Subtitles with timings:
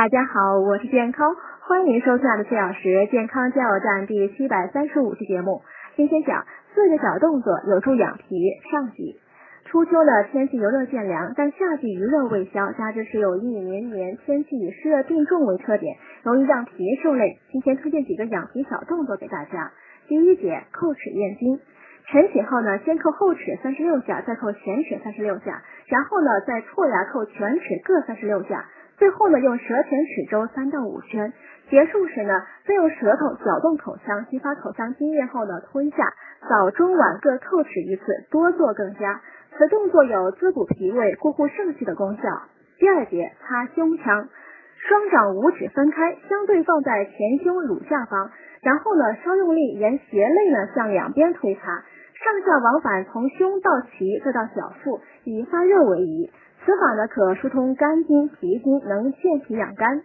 [0.00, 5.60] 大家好，我是健康，欢迎收看的四小时健康加油站第七百三十五期节目。
[5.94, 8.24] 今天讲四个小动作有助养脾
[8.72, 9.20] 上集。
[9.66, 16.72] 初秋的天气由热渐凉，但夏季余热未消，加之时有阴雨绵绵，天气以湿热并重为特点，容易让脾
[17.02, 17.36] 受累。
[17.52, 19.70] 今天推荐几个养脾小动作给大家。
[20.08, 21.60] 第一节，叩齿验经。
[22.06, 28.64] 晨起后呢，先叩后齿三十六下，再叩前齿三十六下，然后呢，再错牙叩全齿各三十六下。
[29.00, 31.32] 最后呢，用舌前齿周三到五圈，
[31.70, 32.34] 结束时呢，
[32.66, 36.12] 再用舌头搅动口腔，激发口腔津液后呢，吞下。
[36.46, 39.22] 早中晚各叩齿一次，多做更佳。
[39.56, 42.22] 此动作有滋补脾胃、固护肾气的功效。
[42.78, 44.28] 第二节，擦胸腔，
[44.76, 56.30] 双掌五指分开，相对放在前胸乳下方，然后呢，稍用力沿斜肋呢向两边推擦，上下往返从胸到脐再到小腹，以发热为宜。
[56.64, 60.02] 此法呢可疏通肝经、脾经，能健脾养肝。